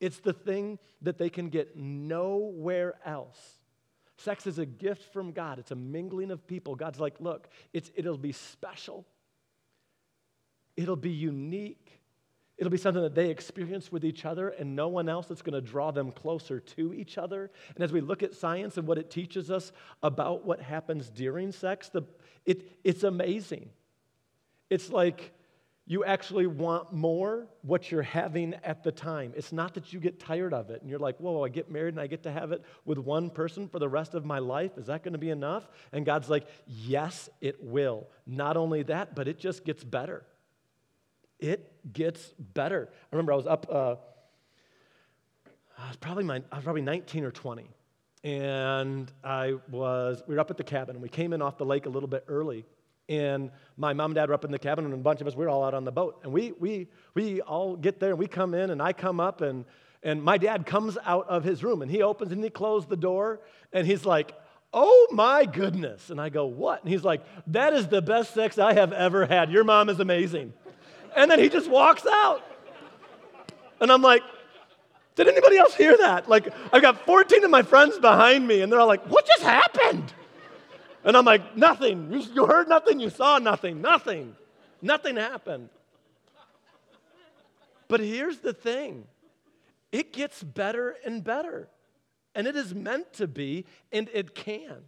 [0.00, 3.60] It's the thing that they can get nowhere else.
[4.18, 5.58] Sex is a gift from God.
[5.58, 6.74] It's a mingling of people.
[6.74, 9.06] God's like, look, it'll be special.
[10.76, 12.00] It'll be unique.
[12.58, 15.54] It'll be something that they experience with each other and no one else that's going
[15.54, 17.50] to draw them closer to each other.
[17.74, 19.72] And as we look at science and what it teaches us
[20.02, 22.02] about what happens during sex, the,
[22.44, 23.70] it, it's amazing.
[24.70, 25.32] It's like
[25.84, 29.32] you actually want more what you're having at the time.
[29.36, 31.94] It's not that you get tired of it and you're like, whoa, I get married
[31.94, 34.78] and I get to have it with one person for the rest of my life.
[34.78, 35.68] Is that going to be enough?
[35.92, 38.06] And God's like, yes, it will.
[38.26, 40.24] Not only that, but it just gets better.
[41.40, 42.88] It gets better.
[42.92, 43.96] I remember I was up, uh,
[45.78, 47.68] I was probably my, I was probably 19 or 20.
[48.22, 51.66] And I was, we were up at the cabin and we came in off the
[51.66, 52.66] lake a little bit early
[53.08, 55.34] and my mom and dad were up in the cabin, and a bunch of us,
[55.34, 56.20] we were all out on the boat.
[56.22, 59.40] And we, we, we all get there, and we come in, and I come up,
[59.40, 59.64] and,
[60.02, 62.96] and my dad comes out of his room, and he opens and he closes the
[62.96, 63.40] door,
[63.72, 64.34] and he's like,
[64.74, 66.08] Oh my goodness.
[66.08, 66.82] And I go, What?
[66.82, 69.50] And he's like, That is the best sex I have ever had.
[69.50, 70.52] Your mom is amazing.
[71.14, 72.42] And then he just walks out.
[73.80, 74.22] And I'm like,
[75.14, 76.28] Did anybody else hear that?
[76.28, 79.42] Like, I've got 14 of my friends behind me, and they're all like, What just
[79.42, 80.12] happened?
[81.04, 82.12] And I'm like, nothing.
[82.12, 84.36] You, you heard nothing, you saw nothing, nothing.
[84.80, 85.68] Nothing happened.
[87.88, 89.06] But here's the thing
[89.90, 91.68] it gets better and better.
[92.34, 94.78] And it is meant to be, and it can.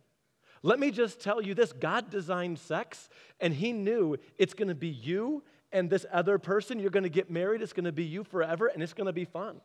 [0.63, 4.89] Let me just tell you this God designed sex, and He knew it's to be
[4.89, 6.79] you and this other person.
[6.79, 9.61] You're to get married, it's to be you forever, and it's to be fun.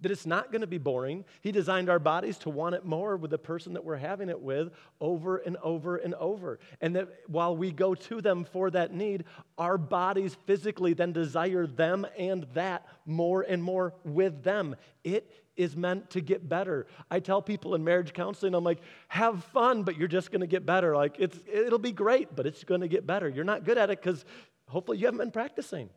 [0.00, 1.24] That it's not going to be boring.
[1.40, 4.40] He designed our bodies to want it more with the person that we're having it
[4.40, 6.58] with over and over and over.
[6.80, 9.24] And that while we go to them for that need,
[9.58, 14.76] our bodies physically then desire them and that more and more with them.
[15.04, 16.86] It is meant to get better.
[17.10, 20.46] I tell people in marriage counseling, I'm like, have fun, but you're just going to
[20.46, 20.96] get better.
[20.96, 23.28] Like, it's, it'll be great, but it's going to get better.
[23.28, 24.24] You're not good at it because
[24.68, 25.90] hopefully you haven't been practicing.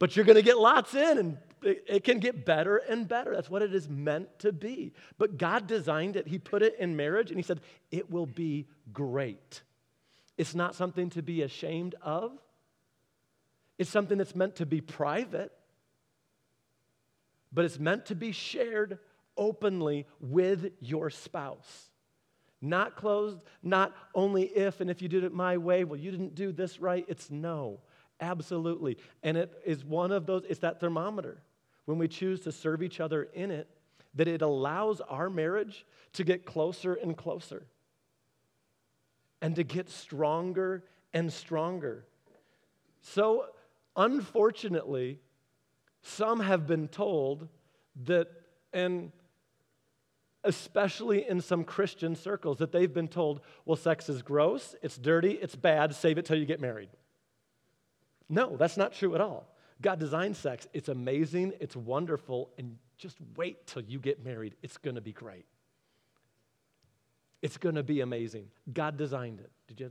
[0.00, 3.34] But you're going to get lots in and it can get better and better.
[3.34, 4.94] That's what it is meant to be.
[5.18, 7.60] But God designed it, He put it in marriage, and He said,
[7.90, 9.62] it will be great.
[10.38, 12.32] It's not something to be ashamed of,
[13.78, 15.52] it's something that's meant to be private,
[17.52, 18.98] but it's meant to be shared
[19.36, 21.90] openly with your spouse.
[22.62, 26.34] Not closed, not only if and if you did it my way, well, you didn't
[26.34, 27.04] do this right.
[27.08, 27.80] It's no,
[28.20, 28.98] absolutely.
[29.22, 31.42] And it is one of those, it's that thermometer
[31.84, 33.68] when we choose to serve each other in it,
[34.14, 37.66] that it allows our marriage to get closer and closer
[39.42, 42.04] and to get stronger and stronger.
[43.02, 43.46] So,
[43.96, 45.18] unfortunately,
[46.02, 47.48] some have been told
[48.04, 48.28] that,
[48.72, 49.12] and
[50.44, 55.32] especially in some Christian circles, that they've been told, well, sex is gross, it's dirty,
[55.32, 56.88] it's bad, save it till you get married.
[58.30, 59.48] No, that's not true at all.
[59.82, 60.68] God designed sex.
[60.72, 64.54] It's amazing, it's wonderful, and just wait till you get married.
[64.62, 65.46] It's going to be great.
[67.42, 68.48] It's going to be amazing.
[68.72, 69.50] God designed it.
[69.66, 69.90] Did you?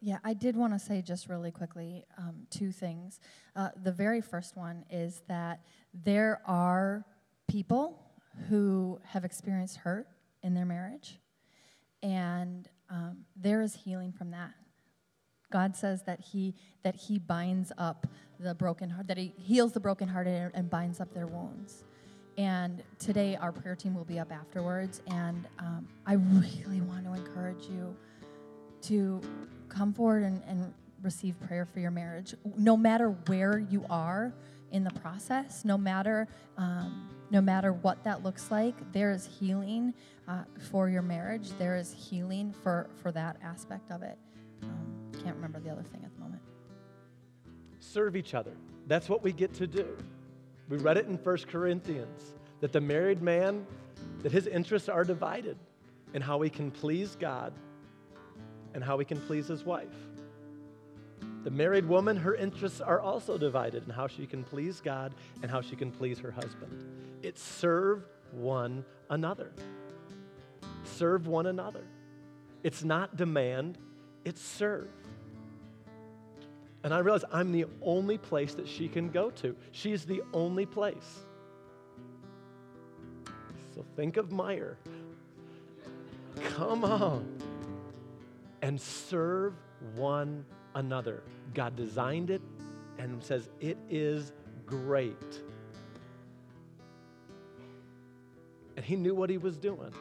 [0.00, 3.20] Yeah, I did want to say just really quickly um, two things.
[3.54, 5.60] Uh, the very first one is that
[5.92, 7.04] there are
[7.48, 8.02] people
[8.48, 10.08] who have experienced hurt
[10.42, 11.18] in their marriage,
[12.02, 14.50] and um, there is healing from that.
[15.50, 18.06] God says that he that he binds up
[18.38, 21.84] the broken heart, that he heals the brokenhearted and binds up their wounds.
[22.38, 27.14] And today our prayer team will be up afterwards, and um, I really want to
[27.14, 27.96] encourage you
[28.82, 29.20] to
[29.68, 34.34] come forward and, and receive prayer for your marriage, no matter where you are
[34.72, 36.28] in the process, no matter
[36.58, 38.74] um, no matter what that looks like.
[38.92, 39.94] There is healing
[40.28, 41.50] uh, for your marriage.
[41.58, 44.18] There is healing for for that aspect of it.
[44.62, 44.95] Um,
[45.26, 46.40] can't remember the other thing at the moment.
[47.80, 48.52] Serve each other.
[48.86, 49.96] That's what we get to do.
[50.68, 53.66] We read it in 1 Corinthians that the married man,
[54.22, 55.56] that his interests are divided
[56.14, 57.52] in how he can please God
[58.72, 59.96] and how he can please his wife.
[61.42, 65.12] The married woman, her interests are also divided in how she can please God
[65.42, 66.84] and how she can please her husband.
[67.24, 69.52] It's serve one another.
[70.84, 71.84] Serve one another.
[72.62, 73.78] It's not demand,
[74.24, 74.88] it's serve.
[76.84, 79.56] And I realize I'm the only place that she can go to.
[79.72, 81.24] She's the only place.
[83.74, 84.76] So think of Meijer.
[86.54, 87.26] Come on.
[88.62, 89.54] And serve
[89.94, 91.22] one another.
[91.54, 92.40] God designed it
[92.98, 94.32] and says it is
[94.64, 95.40] great.
[98.76, 99.92] And he knew what he was doing.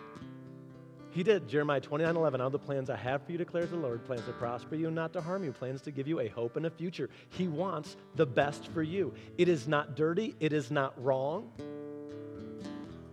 [1.16, 1.48] He did.
[1.48, 2.42] Jeremiah 29 11.
[2.42, 4.96] All the plans I have for you, declares the Lord plans to prosper you and
[4.96, 7.10] not to harm you, plans to give you a hope and a future.
[7.30, 9.14] He wants the best for you.
[9.38, 11.54] It is not dirty, it is not wrong.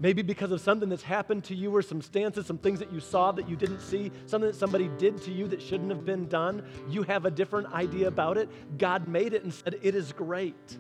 [0.01, 2.99] Maybe because of something that's happened to you or some stances, some things that you
[2.99, 6.27] saw that you didn't see, something that somebody did to you that shouldn't have been
[6.27, 6.65] done.
[6.89, 8.49] You have a different idea about it.
[8.79, 10.77] God made it and said, It is great.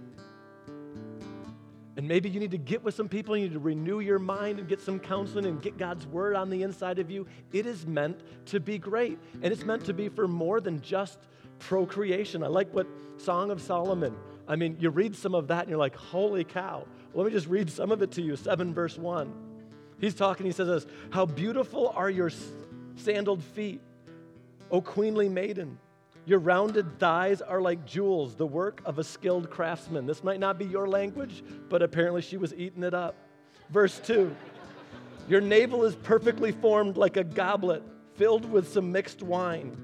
[1.97, 4.59] And maybe you need to get with some people, you need to renew your mind
[4.59, 7.27] and get some counseling and get God's word on the inside of you.
[7.53, 9.19] It is meant to be great.
[9.43, 11.19] And it's meant to be for more than just
[11.59, 12.43] procreation.
[12.43, 12.87] I like what
[13.19, 14.17] Song of Solomon,
[14.49, 16.87] I mean, you read some of that and you're like, holy cow.
[17.15, 19.33] Let me just read some of it to you 7 verse 1.
[20.01, 22.31] He's talking, he says this How beautiful are your
[22.97, 23.81] sandaled feet,
[24.71, 25.79] O queenly maiden.
[26.25, 30.07] Your rounded thighs are like jewels, the work of a skilled craftsman.
[30.07, 33.17] This might not be your language, but apparently she was eating it up.
[33.71, 34.35] Verse 2
[35.29, 37.83] Your navel is perfectly formed like a goblet
[38.15, 39.77] filled with some mixed wine.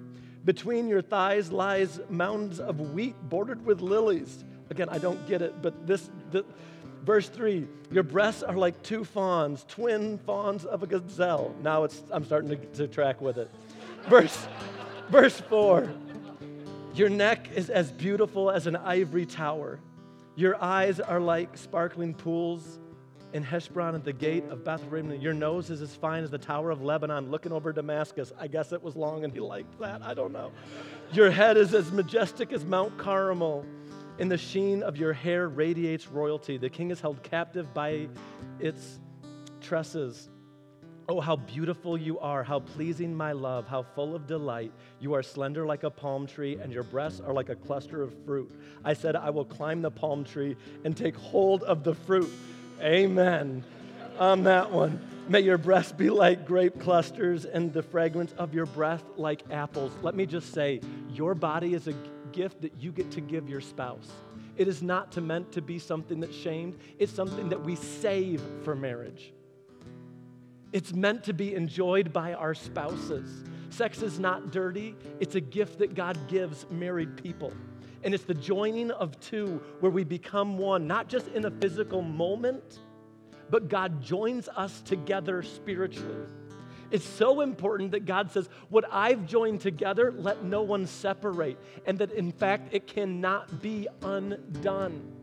[0.44, 4.44] Between your thighs lies mounds of wheat bordered with lilies.
[4.70, 6.08] Again, I don't get it, but this,
[7.04, 11.52] verse 3 Your breasts are like two fawns, twin fawns of a gazelle.
[11.62, 13.50] Now it's, I'm starting to, to track with it.
[14.08, 14.46] Verse,
[15.10, 15.90] verse 4
[16.98, 19.78] your neck is as beautiful as an ivory tower.
[20.34, 22.78] Your eyes are like sparkling pools
[23.32, 25.12] in Heshbon at the gate of Bethlehem.
[25.20, 28.32] Your nose is as fine as the Tower of Lebanon looking over Damascus.
[28.38, 30.02] I guess it was long and he liked that.
[30.02, 30.50] I don't know.
[31.12, 33.66] Your head is as majestic as Mount Carmel.
[34.18, 36.56] In the sheen of your hair radiates royalty.
[36.56, 38.08] The king is held captive by
[38.58, 38.98] its
[39.60, 40.30] tresses.
[41.10, 44.72] Oh, how beautiful you are, how pleasing my love, how full of delight.
[45.00, 48.12] You are slender like a palm tree, and your breasts are like a cluster of
[48.26, 48.52] fruit.
[48.84, 50.54] I said, I will climb the palm tree
[50.84, 52.30] and take hold of the fruit.
[52.82, 53.64] Amen.
[54.18, 55.00] On that one.
[55.30, 59.92] May your breasts be like grape clusters and the fragrance of your breath like apples.
[60.02, 61.94] Let me just say, your body is a
[62.32, 64.10] gift that you get to give your spouse.
[64.58, 68.42] It is not to meant to be something that's shamed, it's something that we save
[68.62, 69.32] for marriage.
[70.72, 73.44] It's meant to be enjoyed by our spouses.
[73.70, 77.52] Sex is not dirty, it's a gift that God gives married people.
[78.02, 82.02] And it's the joining of two where we become one, not just in a physical
[82.02, 82.80] moment,
[83.50, 86.26] but God joins us together spiritually.
[86.90, 91.58] It's so important that God says, What I've joined together, let no one separate.
[91.86, 95.17] And that in fact, it cannot be undone.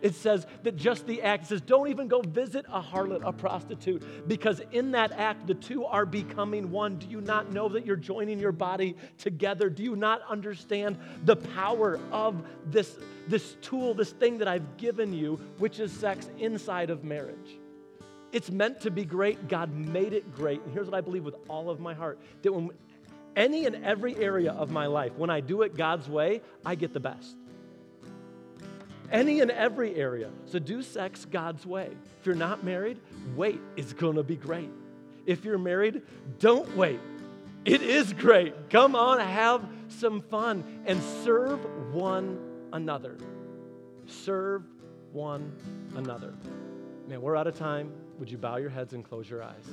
[0.00, 4.28] It says that just the act says, don't even go visit a harlot, a prostitute,
[4.28, 6.96] because in that act, the two are becoming one.
[6.96, 9.68] Do you not know that you're joining your body together?
[9.68, 12.96] Do you not understand the power of this,
[13.26, 17.58] this tool, this thing that I've given you, which is sex inside of marriage?
[18.30, 19.48] It's meant to be great.
[19.48, 20.60] God made it great.
[20.62, 22.70] And here's what I believe with all of my heart that when
[23.34, 26.92] any and every area of my life, when I do it God's way, I get
[26.92, 27.36] the best
[29.10, 30.30] any and every area.
[30.46, 31.90] So do sex God's way.
[32.20, 32.98] If you're not married,
[33.36, 33.60] wait.
[33.76, 34.70] It's going to be great.
[35.26, 36.02] If you're married,
[36.38, 37.00] don't wait.
[37.64, 38.70] It is great.
[38.70, 41.60] Come on, have some fun and serve
[41.92, 42.38] one
[42.72, 43.16] another.
[44.06, 44.62] Serve
[45.12, 45.52] one
[45.96, 46.34] another.
[47.06, 47.92] Man, we're out of time.
[48.18, 49.64] Would you bow your heads and close your eyes?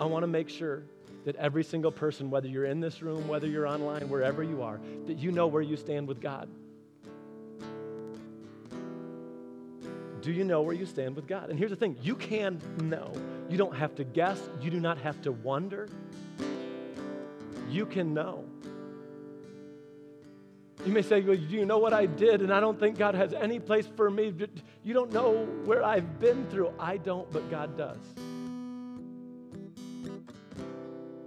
[0.00, 0.82] I want to make sure
[1.24, 4.80] that every single person, whether you're in this room, whether you're online, wherever you are,
[5.06, 6.48] that you know where you stand with God.
[10.28, 11.48] Do you know where you stand with God?
[11.48, 13.14] And here's the thing you can know.
[13.48, 15.88] You don't have to guess, you do not have to wonder.
[17.70, 18.44] You can know.
[20.84, 22.42] You may say, well, Do you know what I did?
[22.42, 24.34] And I don't think God has any place for me.
[24.84, 26.74] You don't know where I've been through.
[26.78, 27.96] I don't, but God does.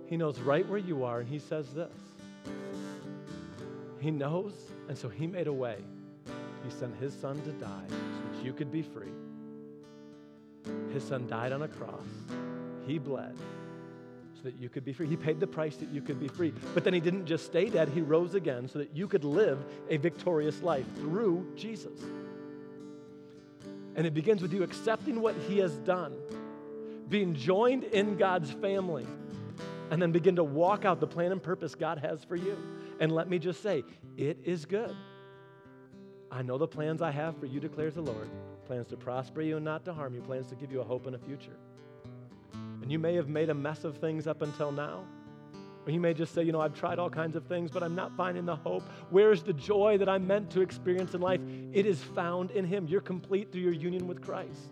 [0.06, 1.92] He knows right where you are, and He says this
[4.00, 4.54] He knows,
[4.88, 5.78] and so He made a way.
[6.64, 7.96] He sent His Son to die so
[8.38, 9.12] that you could be free.
[10.94, 12.06] His son died on a cross.
[12.86, 13.36] He bled
[14.36, 15.08] so that you could be free.
[15.08, 16.54] He paid the price that you could be free.
[16.74, 19.64] But then he didn't just stay dead, he rose again so that you could live
[19.90, 22.00] a victorious life through Jesus.
[23.96, 26.16] And it begins with you accepting what he has done,
[27.10, 29.06] being joined in God's family,
[29.92, 32.58] and then begin to walk out the plan and purpose God has for you.
[33.00, 33.84] And let me just say,
[34.18, 34.96] it is good.
[36.32, 38.30] I know the plans I have for you, declares the Lord
[38.66, 41.06] plans to prosper you and not to harm you, plans to give you a hope
[41.06, 41.58] and a future.
[42.82, 45.04] And you may have made a mess of things up until now.
[45.86, 47.96] Or you may just say, you know, I've tried all kinds of things, but I'm
[47.96, 48.84] not finding the hope.
[49.10, 51.42] Where's the joy that I'm meant to experience in life?
[51.74, 52.88] It is found in Him.
[52.88, 54.72] You're complete through your union with Christ.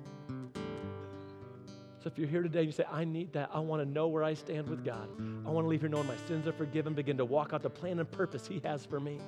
[2.02, 4.08] So if you're here today and you say, I need that, I want to know
[4.08, 5.10] where I stand with God.
[5.46, 7.70] I want to leave here knowing my sins are forgiven, begin to walk out the
[7.70, 9.20] plan and purpose He has for me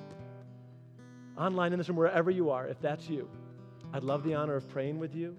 [1.42, 3.28] online in this room, wherever you are, if that's you,
[3.92, 5.36] I'd love the honor of praying with you.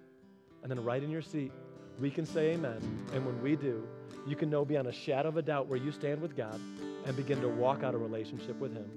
[0.61, 1.51] And then right in your seat,
[1.99, 3.05] we can say amen.
[3.13, 3.87] And when we do,
[4.27, 6.59] you can know beyond a shadow of a doubt where you stand with God
[7.05, 8.89] and begin to walk out a relationship with Him.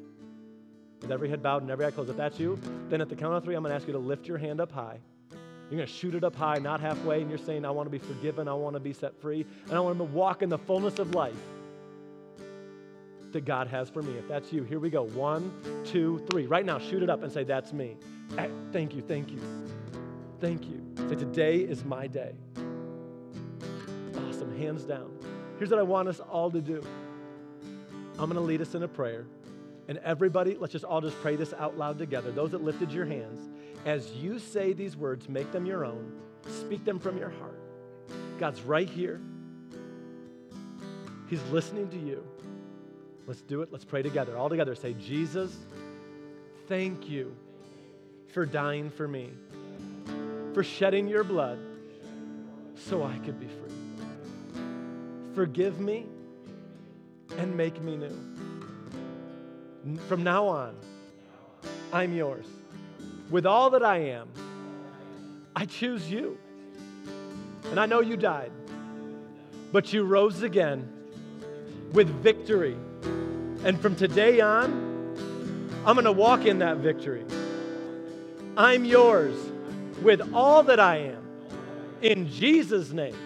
[1.00, 2.10] With every head bowed and every eye closed.
[2.10, 3.98] If that's you, then at the count of three, I'm going to ask you to
[3.98, 4.98] lift your hand up high.
[5.30, 7.90] You're going to shoot it up high, not halfway, and you're saying, I want to
[7.90, 10.58] be forgiven, I want to be set free, and I want to walk in the
[10.58, 11.34] fullness of life
[13.36, 14.16] that God has for me.
[14.18, 15.02] If that's you, here we go.
[15.02, 15.52] One,
[15.84, 16.46] two, three.
[16.46, 17.96] Right now, shoot it up and say, That's me.
[18.38, 19.40] Eh, thank you, thank you,
[20.40, 20.82] thank you.
[21.08, 22.32] Say, Today is my day.
[24.28, 25.12] Awesome, hands down.
[25.58, 26.82] Here's what I want us all to do
[28.18, 29.26] I'm going to lead us in a prayer.
[29.88, 32.32] And everybody, let's just all just pray this out loud together.
[32.32, 33.50] Those that lifted your hands,
[33.84, 36.10] as you say these words, make them your own,
[36.48, 37.60] speak them from your heart.
[38.38, 39.20] God's right here.
[41.28, 42.26] He's listening to you.
[43.26, 43.72] Let's do it.
[43.72, 44.36] Let's pray together.
[44.36, 44.74] All together.
[44.74, 45.56] Say, Jesus,
[46.68, 47.34] thank you
[48.32, 49.30] for dying for me,
[50.54, 51.58] for shedding your blood
[52.76, 54.62] so I could be free.
[55.34, 56.06] Forgive me
[57.36, 58.16] and make me new.
[60.08, 60.76] From now on,
[61.92, 62.46] I'm yours.
[63.30, 64.28] With all that I am,
[65.54, 66.38] I choose you.
[67.70, 68.52] And I know you died,
[69.72, 70.95] but you rose again
[71.92, 72.76] with victory
[73.64, 74.72] and from today on,
[75.84, 77.24] I'm going to walk in that victory.
[78.56, 79.36] I'm yours
[80.02, 81.22] with all that I am.
[82.02, 83.16] In Jesus' name,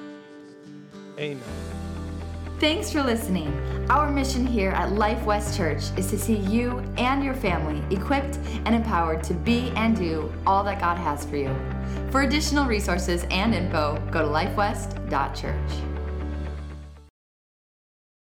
[1.19, 1.43] amen.
[2.59, 3.49] Thanks for listening.
[3.91, 8.39] Our mission here at Life West Church is to see you and your family equipped
[8.67, 11.55] and empowered to be and do all that God has for you.
[12.11, 15.89] For additional resources and info, go to lifewest.church.